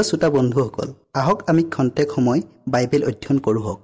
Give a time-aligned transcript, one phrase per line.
[0.00, 0.88] প্ৰিয় শ্ৰোতা বন্ধুসকল
[1.20, 2.40] আহক আমি খন্তেক সময়
[2.72, 3.80] বাইবেল অধ্যয়ন কৰোঁ হওক।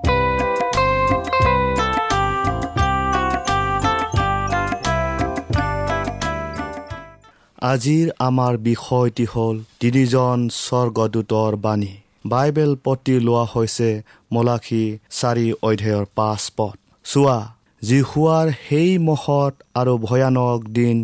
[7.72, 11.92] আজিৰ আমাৰ বিষয়টি হ'ল তিনিজন স্বৰ্গদূতৰ বাণী।
[12.32, 13.90] বাইবেল পতি লোৱা হৈছে
[14.34, 14.84] মলাখী
[15.18, 16.76] চাৰি অধ্যায়ৰ পাঁচ পদ।
[17.12, 17.38] চোৱা
[17.82, 20.96] জিহুৱাৰ সেই মহৎ আৰু ভয়ানক দিন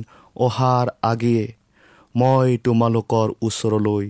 [0.47, 1.47] অহাৰ আগেয়ে
[2.15, 4.05] মই তোমালোকৰ ওচৰলৈ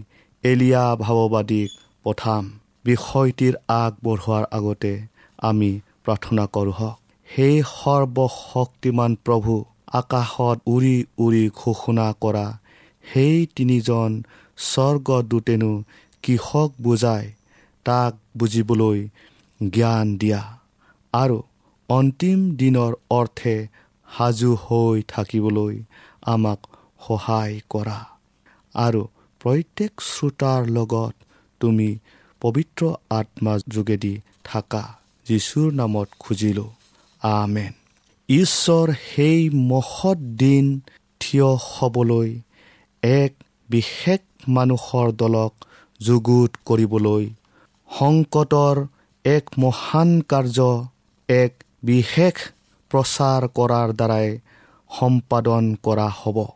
[0.44, 1.70] এলিয়া ভাৱবাদীক
[2.04, 2.44] পঠাম
[2.84, 4.92] বিষয়টিৰ আগবঢ়োৱাৰ আগতে
[5.42, 5.70] আমি
[6.04, 6.96] প্ৰাৰ্থনা কৰোঁ হওক।
[7.28, 9.54] সেই সৰ্বশক্তিমান প্ৰভু
[9.92, 12.46] আকাশত উৰি উৰি ঘোষণা কৰা
[13.04, 14.10] সেই তিনিজন
[14.70, 15.72] স্বৰ্গদূতেনো
[16.24, 17.24] কিহক বুজাই
[17.86, 18.98] তাক বুজিবলৈ
[19.60, 20.42] জ্ঞান দিয়া।
[21.14, 21.38] আৰু
[21.88, 23.56] অন্তিম দিনৰ অৰ্থে
[24.08, 25.74] সাজু হৈ থাকিবলৈ
[26.26, 26.60] আমাক
[27.00, 27.98] সহায় কৰা।
[28.74, 29.02] আৰু
[29.42, 31.14] প্ৰত্যেক শ্ৰোতাৰ লগত
[31.60, 31.98] তুমি
[32.40, 34.98] পবিত্ৰ আত্মা যোগেদি থাকা।
[35.28, 36.70] যীশুৰ নামত খুজিলোঁ।
[37.22, 37.72] আমেন।
[38.28, 40.80] ঈশ্বৰ সেই মহৎ দিন
[41.20, 42.40] থিয় হ'বলৈ
[43.02, 43.34] এক
[43.70, 45.54] বিশেষ মানুহৰ দলক
[46.00, 47.30] যুগুত কৰিবলৈ
[47.98, 48.86] সংকটৰ
[49.24, 50.86] এক মহান কাৰ্য
[51.28, 52.34] এক বিশেষ
[52.90, 54.38] প্ৰচাৰ কৰাৰ দ্বাৰাই
[54.98, 56.46] সম্পাদন কৰা হ'ব।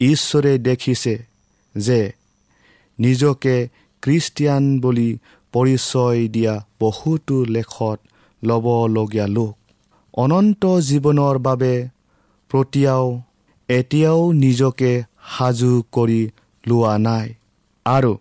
[0.00, 1.24] ঈশ্বৰে দেখিছে
[1.76, 2.12] যে
[2.98, 3.56] নিজকে
[4.02, 5.10] খ্ৰীষ্টিয়ান বুলি
[5.54, 7.98] পৰিচয় দিয়া বহুতো লেখত
[8.42, 9.54] ল'বলগীয়া লোক।
[10.14, 11.74] অনন্ত জীৱনৰ বাবে
[12.50, 13.06] প্ৰতিয়াও
[13.68, 14.92] এতিয়াও নিজকে
[15.32, 16.22] সাজু কৰি
[16.64, 17.26] লোৱা নাই।
[17.86, 18.12] আৰু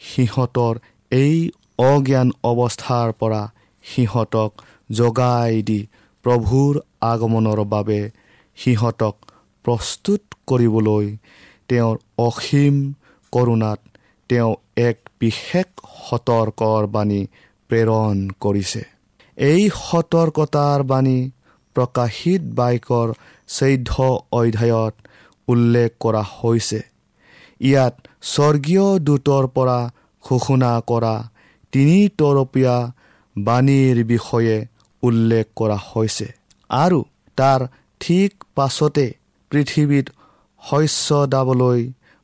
[0.00, 0.74] সিহঁতৰ
[1.12, 1.36] এই
[1.78, 3.42] অজ্ঞান অৱস্থাৰ পৰা
[3.84, 4.50] সিহঁতক
[4.90, 5.80] জগাই দি
[6.24, 8.00] প্ৰভুৰ আগমনৰ বাবে
[8.58, 9.14] সিহঁতক
[9.64, 11.06] প্ৰস্তুত কৰিবলৈ
[11.68, 12.74] তেওঁৰ অসীম
[13.32, 13.80] কৰোণাত
[14.30, 14.52] তেওঁ
[14.88, 15.68] এক বিশেষ
[16.00, 17.22] সতৰ্কৰ বাণী
[17.70, 18.82] প্ৰেৰণ কৰিছে।
[19.38, 21.18] এই সতৰ্কতাৰ বাণী
[21.76, 23.08] প্ৰকাশিত বাইকৰ
[23.48, 23.92] চৈধ্য
[24.32, 24.94] অধ্যায়ত
[25.48, 26.80] উল্লেখ কৰা হৈছে।
[27.60, 27.94] ইয়াত
[28.32, 29.78] স্বৰ্গীয় দূতৰ পৰা
[30.24, 31.14] ঘোষণা কৰা
[31.72, 32.76] তিনি তৰপীয়া
[33.36, 34.56] বাণীৰ বিষয়ে
[35.02, 36.26] উল্লেখ কৰা হৈছে
[36.76, 37.00] আৰু
[37.38, 37.60] তাৰ
[38.00, 39.06] ঠিক পাছতে
[39.50, 40.06] পৃথিৱীত
[40.62, 41.80] শস্য দাবলৈ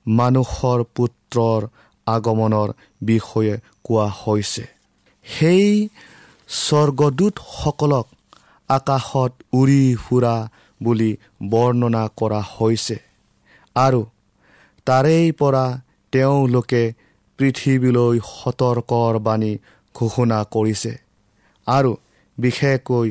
[0.06, 1.62] মানুহৰ পুত্ৰৰ
[2.06, 2.68] আগমনৰ
[3.02, 4.64] বিষয়ে কোৱা হৈছে।
[5.26, 5.64] সেই
[6.48, 8.06] স্বৰ্গদূতসকলক
[8.70, 10.36] আকাশত উৰি ফুৰা
[10.80, 11.10] বুলি
[11.50, 12.96] বৰ্ণনা কৰা হৈছে
[13.76, 14.00] আৰু
[14.86, 15.64] তাৰেই পৰা
[16.12, 16.82] তেওঁলোকে
[17.38, 19.52] পৃথিৱীলৈ সতৰ্কৰ বাণী
[19.94, 20.92] ঘোষণা কৰিছে
[21.66, 21.92] আৰু
[22.38, 23.08] বিশেষকৈ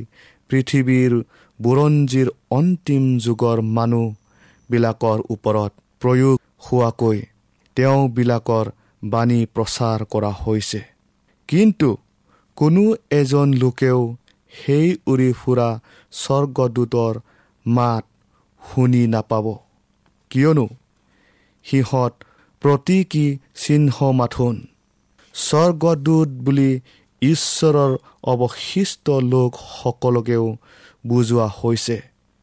[0.50, 1.12] পৃথিৱীৰ
[1.60, 5.72] বুৰঞ্জীৰ অন্তিম যুগৰ মানুহবিলাকৰ ওপৰত
[6.02, 7.18] প্ৰয়োগ হোৱাকৈ
[7.78, 8.66] তেওঁবিলাকৰ
[9.04, 10.82] বাণী প্ৰচাৰ কৰা হৈছে।
[11.48, 11.98] কিন্তু
[12.56, 14.16] কোনো এজন লোকেও
[14.54, 15.70] সেই উৰি ফুৰা
[16.12, 17.14] স্বৰ্গদূতৰ
[17.66, 18.04] মাত
[18.62, 19.46] শুনি নাপাব।
[20.30, 20.68] কিয়নো
[21.66, 22.14] সিহঁত
[22.62, 24.56] প্ৰতীকী চিহ্ন মাথোন।
[25.34, 26.80] স্বৰ্গদূত বুলি
[27.22, 27.92] ঈশ্বৰৰ
[28.24, 30.46] অৱশিষ্ট লোকসকলকেও
[31.08, 31.98] বুজোৱা হৈছে।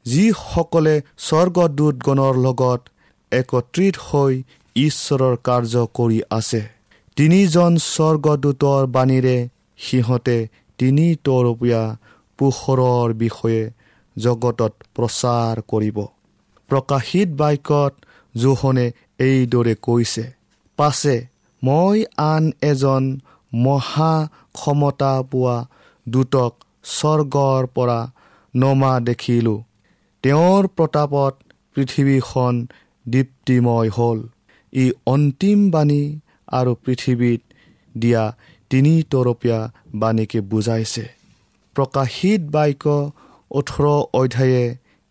[0.07, 2.81] যিসকলে স্বৰ্গদূতগণৰ লগত
[3.33, 4.43] একত্ৰিত হৈ
[4.77, 6.63] ঈশ্বৰৰ কাৰ্য কৰি আছে।
[7.17, 9.49] তিনিজন স্বৰ্গদূতৰ বাণীৰে
[9.79, 10.39] সিহঁতে
[10.79, 11.83] তিনি তৰপীয়া
[12.39, 13.71] পোহৰৰ বিষয়ে
[14.17, 15.99] জগতত প্ৰচাৰ কৰিব।
[16.71, 17.93] প্ৰকাশিত বাক্যত
[18.35, 18.87] জোহনে
[19.19, 20.25] এইদৰে কৈছে
[20.79, 21.17] পাছে
[21.63, 23.21] মই আন এজন
[23.55, 24.15] মহা
[24.53, 25.57] ক্ষমতা পোৱা
[26.09, 26.53] দূতক
[26.85, 28.01] স্বৰ্গৰ পৰা
[28.55, 29.61] নমা দেখিলোঁ।
[30.25, 31.35] তেওঁৰ প্ৰতাপত
[31.75, 32.55] পৃথিৱীখন
[33.09, 34.19] দীপ্তিময় হ'ল।
[34.73, 36.03] ই অন্তিম বাণী
[36.49, 37.41] আৰু পৃথিৱীত
[37.95, 38.25] দিয়া
[38.71, 39.59] তিনি তৰপীয়া
[39.95, 41.05] বাণীকে বুজাইছে।
[41.77, 42.85] প্ৰকাশিত বাক্য
[43.51, 43.85] ওঠৰ
[44.21, 44.65] অধ্যায়ে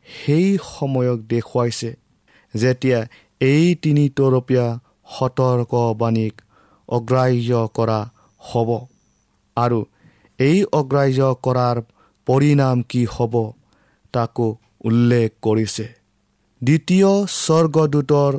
[0.07, 1.89] সেই সময়ক দেখুৱাইছে
[2.53, 2.99] যেতিয়া
[3.41, 4.67] এই তিনি তৰপীয়া
[5.15, 6.35] সতৰ্ক বাণীক
[6.89, 7.99] অগ্ৰাহ্য কৰা
[8.41, 8.69] হ'ব
[9.57, 9.79] আৰু
[10.39, 11.77] এই অগ্ৰাহ্য কৰাৰ
[12.27, 13.33] পৰিণাম কি হ'ব
[14.13, 14.47] তাকো
[14.87, 15.85] উল্লেখ কৰিছে।
[16.61, 17.09] দ্বিতীয়
[17.43, 18.33] স্বৰ্গদূতৰ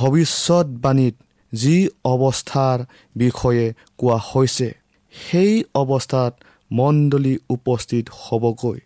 [0.00, 1.14] ভৱিষ্যতবাণীত
[1.52, 2.78] যি অৱস্থাৰ
[3.16, 3.66] বিষয়ে
[3.98, 4.68] কোৱা হৈছে
[5.14, 6.32] সেই অৱস্থাত
[6.70, 8.78] মণ্ডলী উপস্থিত হ'বগৈ।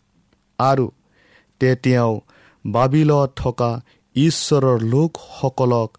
[0.58, 0.86] আৰু
[1.60, 2.12] তেতিয়াও
[2.64, 3.70] বাবিলত থকা
[4.16, 5.90] ঈশ্বৰৰ লোকসকলক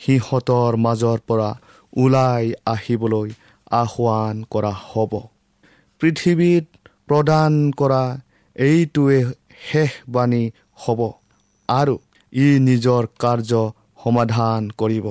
[0.00, 1.50] সিহঁতৰ মাজৰ পৰা
[1.96, 3.28] ওলাই আহিবলৈ
[3.70, 5.12] আহ্বান কৰা হ'ব।
[6.00, 6.64] পৃথিৱীত
[7.08, 8.02] প্ৰদান কৰা
[8.56, 9.18] এইটোৱে
[9.60, 10.44] শেষ বাণী
[10.82, 11.00] হ'ব।
[11.68, 11.94] আৰু
[12.32, 13.52] ই নিজৰ কাৰ্য
[14.02, 15.06] সমাধান কৰিব।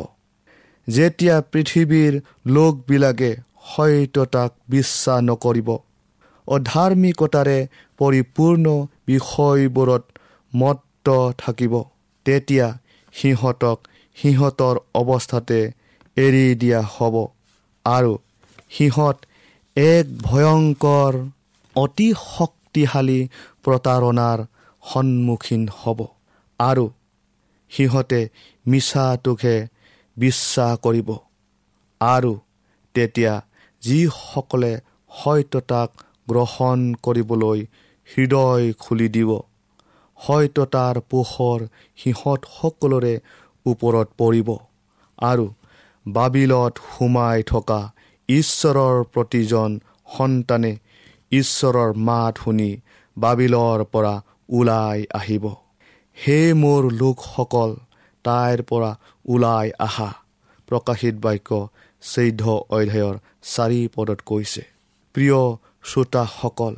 [0.87, 2.13] যেতিয়া পৃথিৱীৰ
[2.53, 3.31] লোকবিলাকে
[3.69, 5.69] সত্যতাক বিশ্বাস নকৰিব
[6.47, 7.59] অধাৰ্মিকতাৰে
[7.99, 8.65] পৰিপূৰ্ণ
[9.07, 10.03] বিষয়বোৰত
[10.53, 11.73] মত্ত থাকিব
[12.25, 12.67] তেতিয়া
[13.13, 13.77] সিহঁতক
[14.17, 15.59] সিহঁতৰ অৱস্থাতে
[16.17, 17.15] এৰি দিয়া হ'ব
[17.85, 18.13] আৰু
[18.69, 19.17] সিহঁত
[19.75, 21.13] এক ভয়ংকৰ
[21.75, 23.19] অতি শক্তিশালী
[23.63, 24.39] প্ৰতাৰণাৰ
[24.83, 25.99] সন্মুখীন হ'ব
[26.59, 26.85] আৰু
[27.71, 28.21] সিহঁতে
[28.65, 29.55] মিছাটোকহে
[30.17, 31.09] বিশ্বাস কৰিব।
[32.01, 32.33] আৰু
[32.95, 33.33] তেতিয়া
[33.83, 34.73] যিসকলে
[35.11, 35.89] সত্যতাক
[36.29, 37.59] গ্ৰহণ কৰিবলৈ
[38.07, 39.31] হৃদয় খুলি দিব
[40.19, 41.59] সত্যতাৰ পোহৰ
[41.97, 43.13] সিহঁত সকলোৰে
[43.65, 44.49] ওপৰত পৰিব
[45.21, 45.45] আৰু
[46.05, 47.79] বাবিলত সোমাই থকা
[48.29, 49.79] ঈশ্বৰৰ প্ৰতিজন
[50.17, 50.73] সন্তানে
[51.31, 52.71] ঈশ্বৰৰ মাত শুনি
[53.17, 54.15] বাবিলৰ পৰা
[54.49, 55.45] ওলাই আহিব।
[56.19, 57.71] সেই মোৰ লোকসকল
[58.25, 58.91] তাইৰ পৰা
[59.25, 60.09] ওলাই আহা
[60.67, 61.59] প্ৰকাশিত বাক্য
[62.03, 63.15] চৈধ্য অধ্যায়ৰ
[63.51, 64.63] চাৰি পদত কৈছে।
[65.15, 65.39] প্ৰিয়
[65.83, 66.73] শ্ৰোতাসকল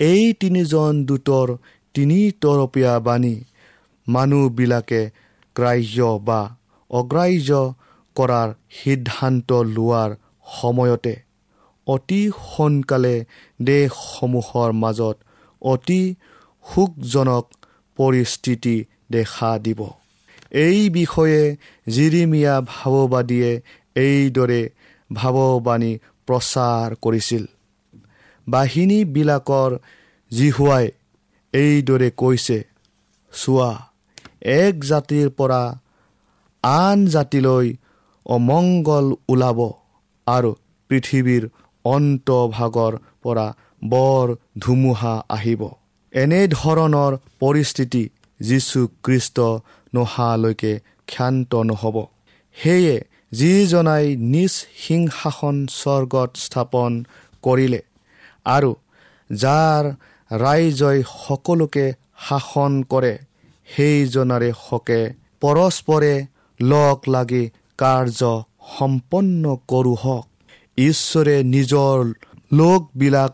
[0.00, 1.48] এই তিনিজন দূতৰ
[1.94, 3.36] তিনিতৰপীয়া বাণী
[4.06, 5.02] মানুহবিলাকে
[5.56, 6.40] গ্ৰাহ্য বা
[6.90, 7.50] অগ্ৰাহ্য
[8.16, 10.10] কৰাৰ সিদ্ধান্ত লোৱাৰ
[10.52, 11.14] সময়তে
[11.86, 13.16] অতি সোনকালে
[13.64, 15.16] দেশসমূহৰ মাজত
[15.62, 16.02] অতি
[16.66, 17.44] সুখজনক
[17.96, 18.76] পৰিস্থিতি
[19.10, 19.80] দেখা দিব।
[20.52, 21.56] এই বিষয়ে
[21.90, 23.52] জিৰিমিয়া ভাৱবাদীয়ে
[23.96, 24.62] এইদৰে
[25.10, 25.92] ভাৱবাণী
[26.26, 27.44] প্ৰচাৰ কৰিছিল।
[28.46, 29.70] বাহিনীবিলাকৰ
[30.30, 30.86] জিহুৱাই
[31.54, 32.58] এইদৰে কৈছে
[33.32, 33.72] চোৱা
[34.56, 35.62] এক জাতিৰ পৰা
[36.64, 37.66] আন জাতিলৈ
[38.26, 39.58] অমংগল ওলাব
[40.26, 40.50] আৰু
[40.90, 41.44] পৃথিৱীৰ
[41.84, 43.46] অন্তভাগৰ পৰা
[43.84, 44.26] বৰ
[44.58, 45.62] ধুমুহা আহিব।
[46.16, 48.02] এনেধৰণৰ পৰিস্থিতি
[48.40, 49.38] যীশুখ্ৰীষ্ট
[49.94, 50.72] নোহোৱালৈকে
[51.06, 51.96] ক্ষান্ত নহ'ব।
[52.56, 52.96] সেয়ে
[53.32, 54.52] যিজনাই নিজ
[54.84, 56.92] সিংহাসন স্বৰ্গত স্থাপন
[57.42, 57.80] কৰিলে
[58.46, 58.72] আৰু
[59.30, 59.84] যাৰ
[60.30, 61.86] ৰাইজই সকলোকে
[62.28, 63.14] শাসন কৰে
[63.68, 65.00] সেইজনাৰে হকে
[65.42, 66.14] পৰস্পৰে
[66.60, 67.44] লগ লাগি
[67.78, 68.20] কাৰ্য
[68.76, 70.26] সম্পন্ন কৰোঁ হওক
[70.78, 71.96] ঈশ্বৰে নিজৰ
[72.52, 73.32] লোকবিলাক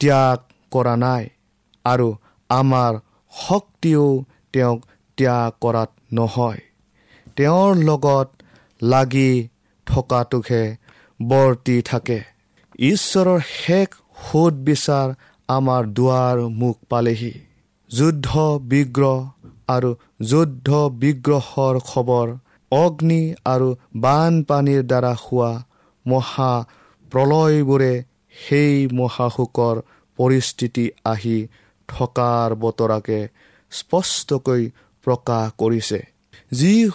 [0.00, 0.38] ত্যাগ
[0.72, 1.24] কৰা নাই।
[1.92, 2.08] আৰু
[2.50, 2.92] আমাৰ
[3.32, 4.06] শক্তিও
[4.52, 4.78] তেওঁক
[5.18, 6.60] ত্যাগ কৰাত নহয়।
[7.36, 8.28] তেওঁৰ লগত
[8.82, 9.30] লাগি
[9.86, 10.64] থকাটোকহে
[11.20, 12.18] বৰ্তি থাকে।
[12.84, 13.88] ঈশ্বৰৰ শেষ
[14.24, 15.08] সোধ বিচাৰ
[15.48, 17.32] আমাৰ দুৱাৰ মুখ পালেহি।
[17.90, 18.28] যুদ্ধ
[18.70, 19.18] বিগ্ৰহ
[19.68, 19.90] আৰু
[20.30, 20.68] যুদ্ধ
[21.02, 22.28] বিগ্ৰহৰ খবৰ
[22.72, 25.52] অগ্নি আৰু বানপানীৰ দ্বাৰা হোৱা
[26.06, 26.52] মহা
[27.12, 27.92] প্ৰলয়বোৰে
[28.36, 29.76] সেই মহাশোকৰ
[30.18, 31.38] পৰিস্থিতি আহি
[31.88, 33.28] থকাৰ বতৰাকে
[33.70, 34.70] স্পষ্টকৈ
[35.04, 36.00] প্ৰকাশ কৰিছে।
[36.52, 36.90] যি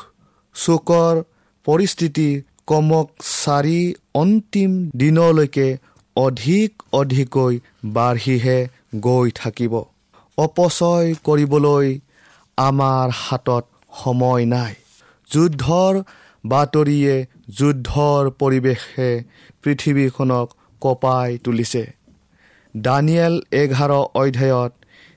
[0.55, 1.24] চোকৰ
[1.65, 5.77] পৰিস্থিতি কমক চাৰি অন্তিম দিনলৈকে
[6.15, 9.74] অধিক অধিককৈ বাঢ়িহে গৈ থাকিব।
[10.38, 12.00] অপচয় কৰিবলৈ
[12.57, 13.65] আমাৰ হাতত
[14.03, 14.74] সময় নাই।
[15.33, 16.03] যুদ্ধৰ
[16.45, 19.24] বাতৰিয়ে যুদ্ধৰ পৰিৱেশে
[19.63, 20.48] পৃথিৱীখনক
[20.81, 21.93] কঁপাই তুলিছে।
[22.77, 24.71] দানিয়েল এঘাৰ অধ্যায়ত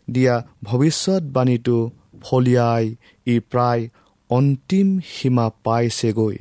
[0.08, 1.78] দিয়া ভৱিষ্যতবাণীটো
[2.22, 2.84] ফলিয়াই
[3.26, 3.82] ই প্ৰায়
[4.30, 6.36] অন্তিম সীমা পাইছেগৈ।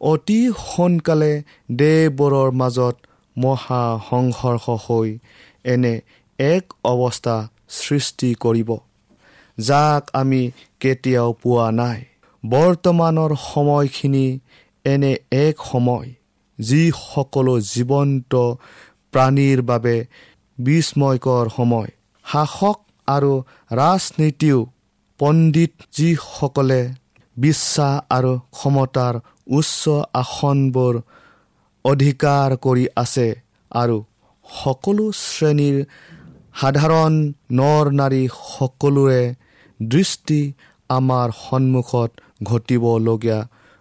[0.00, 1.32] অতি সোনকালে
[1.76, 2.96] দেৱবোৰৰ মাজত
[3.36, 5.08] মহা সংঘৰ্ষ হৈ
[5.64, 5.94] এনে
[6.38, 7.36] এক অৱস্থা
[7.68, 8.70] সৃষ্টি কৰিব
[9.58, 10.42] যাক আমি
[10.80, 12.00] কেতিয়াও পোৱা নাই।
[12.44, 14.26] বৰ্তমানৰ সময়খিনি
[14.84, 15.12] এনে
[15.46, 16.08] এক সময়
[16.58, 16.82] যি
[17.12, 18.32] সকলো জীৱন্ত
[19.12, 19.96] প্ৰাণীৰ বাবে
[20.58, 21.90] বিস্ময়কৰ সময়।
[22.24, 22.78] শাসক
[23.14, 23.32] আৰু
[23.80, 24.58] ৰাজনীতিও
[25.20, 26.80] পণ্ডিত যিসকলে
[27.36, 29.14] বিশ্বাস আৰু ক্ষমতাৰ
[29.58, 29.82] উচ্চ
[30.22, 30.94] আসনবোৰ
[31.84, 33.28] অধিকাৰ কৰি আছে
[33.72, 33.96] আৰু
[34.46, 35.76] সকলো শ্ৰেণীৰ
[36.60, 37.14] সাধাৰণ
[37.58, 38.22] নৰ নাৰী
[38.54, 39.22] সকলোৰে
[39.80, 40.40] দৃষ্টি
[40.90, 42.10] আমাৰ সন্মুখত
[42.42, 43.38] ঘটিবলগীয়া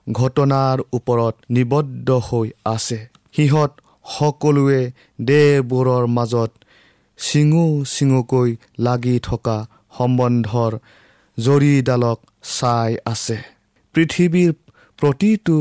[0.08, 3.00] ঘটনাৰ ওপৰত নিবদ্ধ হৈ আছে।
[3.36, 3.72] সিহঁত
[4.10, 4.82] সকলোৱে
[5.30, 6.52] দেহবোৰৰ মাজত
[7.20, 9.58] চিঙু চিঙুকৈ লাগি থকা
[9.98, 10.72] সম্বন্ধৰ
[11.38, 12.20] জৰিডালক
[12.52, 13.38] চাই আছে।
[13.96, 14.52] পৃথিৱীৰ
[15.00, 15.58] প্ৰতিটো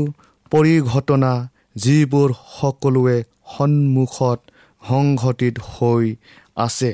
[0.51, 1.33] পৰিঘটনা
[1.75, 3.17] যিবোৰ সকলোৱে
[3.53, 4.39] সন্মুখত
[4.81, 6.05] সংঘটিত হৈ
[6.57, 6.91] আছে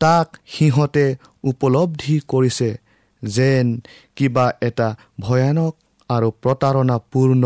[0.00, 1.06] তাক সিহঁতে
[1.44, 2.70] উপলব্ধি কৰিছে
[3.22, 3.66] যেন
[4.16, 4.88] কিবা এটা
[5.20, 5.74] ভয়ানক
[6.10, 7.44] আৰু প্ৰতাৰণাপূৰ্ণ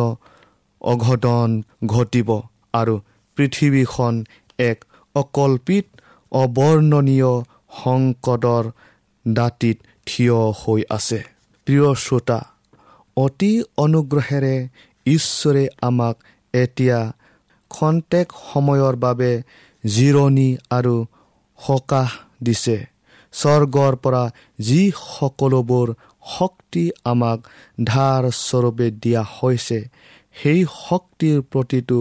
[0.82, 1.50] অঘটন
[1.86, 2.28] ঘটিব
[2.74, 2.94] আৰু
[3.36, 4.14] পৃথিৱীখন
[4.62, 4.78] এক
[5.14, 5.86] অকল্পিত
[6.32, 7.32] অৱৰ্ণনীয়
[7.82, 8.64] সংকটৰ
[9.32, 11.20] দাঁতিত থিয় হৈ আছে।
[11.66, 12.40] প্ৰিয় শ্ৰোতা
[13.16, 14.68] অতি অনুগ্ৰহেৰে
[15.06, 16.16] ঈশ্বৰে আমাক
[16.54, 16.98] এতিয়া
[17.70, 19.32] খন্তেক সময়ৰ বাবে
[19.84, 20.96] জিৰণি আৰু
[21.58, 22.08] সকাহ
[22.42, 22.78] দিছে।
[23.32, 24.24] স্বৰ্গৰ পৰা
[24.58, 25.94] যি সকলোবোৰ
[26.38, 27.38] শক্তি আমাক
[27.84, 29.78] ধাৰ স্বৰূপে দিয়া হৈছে
[30.42, 31.98] সেই শক্তিৰ প্ৰতিটো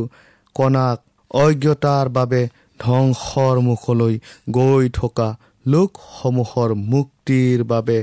[0.55, 0.97] কণাক
[1.31, 2.41] অজ্ঞতাৰ বাবে
[2.79, 4.15] ধ্বংসৰ মুখলৈ
[4.51, 5.29] গৈ থকা
[5.65, 7.97] লোকসমূহৰ মুক্তিৰ বাবে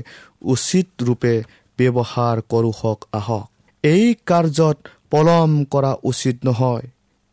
[0.55, 1.35] উচিত ৰূপে
[1.79, 3.45] ব্যৱহাৰ কৰোঁ হওক আহক।
[3.85, 4.77] এই কাৰ্যত
[5.11, 6.87] পলম কৰা উচিত নহয়।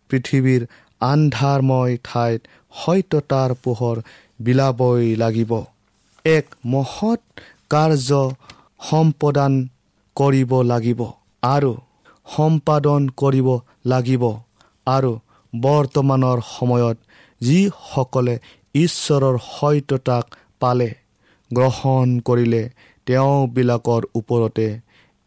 [0.10, 0.62] পৃথিৱীৰ
[1.02, 2.42] আন্ধাৰময় ঠাইত
[2.74, 3.98] সত্যতাৰ পোহৰ
[4.42, 5.52] বিলাবই লাগিব।
[6.26, 7.22] এক মহৎ
[7.70, 8.10] কাৰ্য
[8.90, 9.54] সম্পাদন
[10.16, 11.02] কৰিব লাগিব
[11.44, 11.72] আৰু
[12.28, 13.48] সম্পাদন কৰিব
[13.86, 14.24] লাগিব
[14.88, 15.12] আৰু
[15.54, 16.98] বৰ্তমানৰ সময়ত
[17.46, 18.36] যিসকলে
[18.76, 20.26] ঈশ্বৰৰ সত্যতাক
[20.62, 20.90] পালে
[21.52, 22.64] গ্ৰহণ কৰিলে
[23.08, 24.68] তেওঁবিলাকৰ ওপৰতে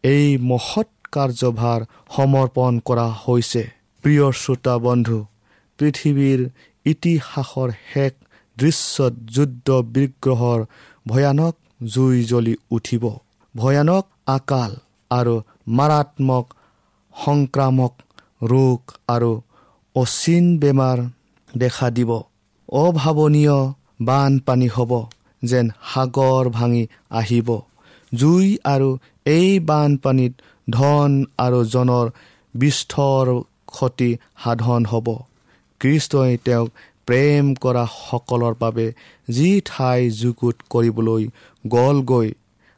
[0.03, 1.79] এই মহৎ কাৰ্যভাৰ
[2.15, 3.63] সমৰ্পণ কৰা হৈছে।
[4.03, 5.17] প্ৰিয় শ্ৰোতা বন্ধু
[5.79, 6.41] পৃথিৱীৰ
[6.85, 8.13] ইতিহাসৰ শেষ
[8.57, 10.59] দৃশ্যত যুদ্ধ বিগ্ৰহৰ
[11.07, 11.55] ভয়ানক
[11.93, 13.03] জুই জ্বলি উঠিব।
[13.55, 14.71] ভয়ানক আকাল
[15.11, 15.35] আৰু
[15.77, 16.45] মাৰাত্মক
[17.15, 17.93] সংক্ৰামক
[18.51, 19.31] ৰোগ আৰু
[19.95, 20.97] অচিন বেমাৰ
[21.53, 22.11] দেখা দিব।
[22.69, 23.57] অভাৱনীয়
[24.01, 24.91] বানপানী হ'ব
[25.43, 27.49] যেন সাগৰ ভাঙি আহিব।
[28.11, 28.89] জুই আৰু
[29.25, 30.33] এই বানপানীত
[30.67, 32.05] ধন আৰু জনৰ
[32.55, 33.25] বিস্তৰ
[33.67, 34.11] ক্ষতি
[34.43, 35.07] সাধন হ'ব।
[35.81, 36.69] কৃষ্ণই তেওঁক
[37.05, 38.87] প্ৰেম কৰা সকলৰ বাবে
[39.29, 41.23] যি ঠাই যুগুত কৰিবলৈ
[41.67, 42.29] গ'লগৈ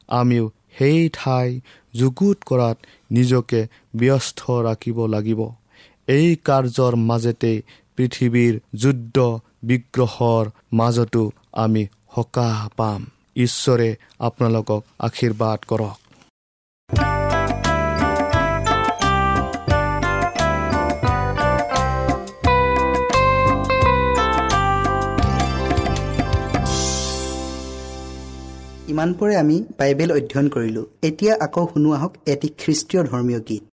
[0.08, 0.44] আমিও
[0.78, 1.48] সেই ঠাই
[1.94, 2.76] যুগুত কৰাত
[3.10, 3.60] নিজকে
[3.96, 5.40] ব্যস্ত ৰাখিব লাগিব।
[6.08, 7.52] এই কাৰ্যৰ মাজতে
[8.00, 11.86] পৃথিৱীৰ যুদ্ধ বিগ্ৰহৰ মাজতো আমি
[12.16, 15.98] সকাহ পাম। ঈশ্বৰে আপোনালোকক আশীৰ্বাদ কৰক।
[28.88, 33.69] ইমানপৰে আমি বাইবেল অধ্যয়ন কৰিলোঁ। এতিয়া আকৌ শুনো আহক এটি খ্ৰীষ্টীয় ধৰ্মীয় গীত।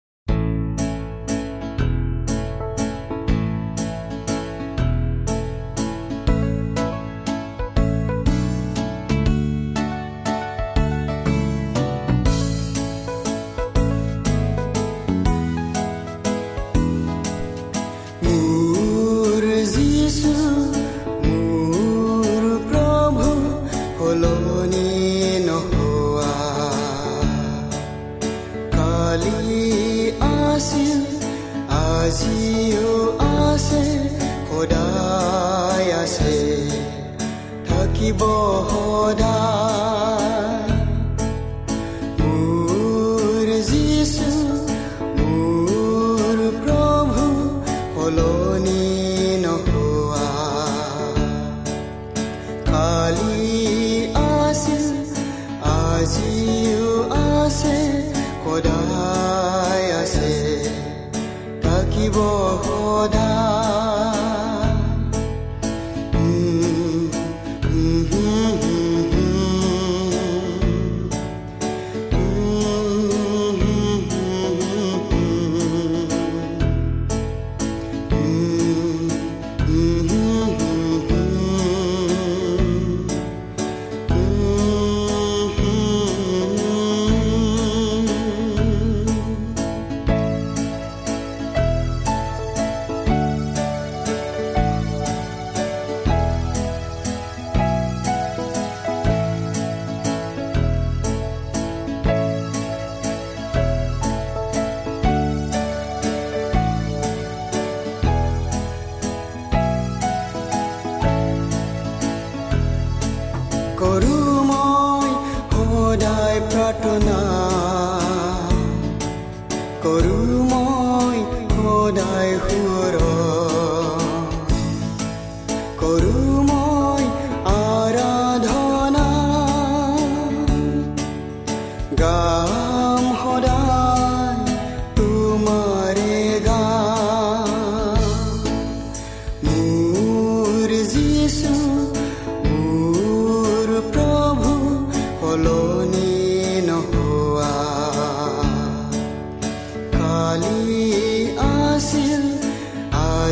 [48.01, 48.40] color.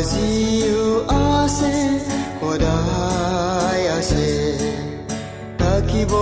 [0.00, 0.86] আজিও
[1.34, 1.74] আছে
[2.40, 4.28] সদায় আছে
[5.60, 6.12] থাকিব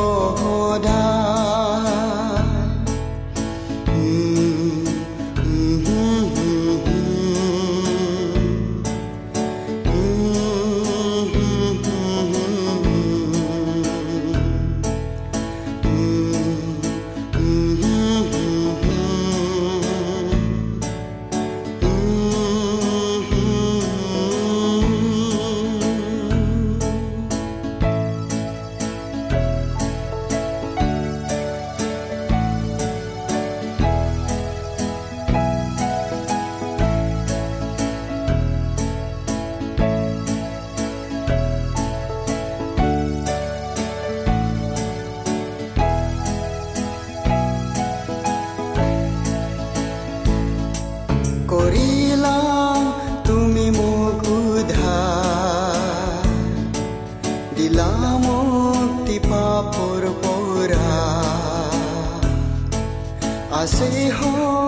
[63.87, 64.68] 你可